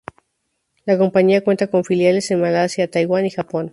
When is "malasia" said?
2.41-2.89